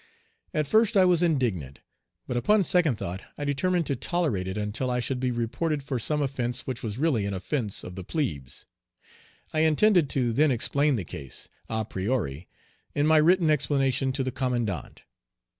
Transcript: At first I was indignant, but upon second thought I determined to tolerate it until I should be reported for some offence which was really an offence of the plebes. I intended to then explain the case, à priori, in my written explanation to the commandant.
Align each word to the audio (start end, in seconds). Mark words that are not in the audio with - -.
At 0.51 0.65
first 0.65 0.97
I 0.97 1.05
was 1.05 1.21
indignant, 1.21 1.79
but 2.25 2.35
upon 2.35 2.63
second 2.63 2.95
thought 2.95 3.21
I 3.37 3.45
determined 3.45 3.85
to 3.85 3.95
tolerate 3.95 4.47
it 4.47 4.57
until 4.57 4.89
I 4.89 4.99
should 4.99 5.19
be 5.19 5.29
reported 5.29 5.83
for 5.83 5.99
some 5.99 6.23
offence 6.23 6.61
which 6.65 6.81
was 6.81 6.97
really 6.97 7.27
an 7.27 7.35
offence 7.35 7.83
of 7.83 7.93
the 7.93 8.03
plebes. 8.03 8.65
I 9.53 9.59
intended 9.59 10.09
to 10.09 10.33
then 10.33 10.49
explain 10.49 10.95
the 10.95 11.05
case, 11.05 11.49
à 11.69 11.87
priori, 11.87 12.47
in 12.95 13.05
my 13.05 13.17
written 13.17 13.51
explanation 13.51 14.11
to 14.13 14.23
the 14.23 14.31
commandant. 14.31 15.03